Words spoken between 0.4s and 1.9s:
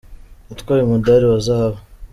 Yatwaye umudali wa zahabu.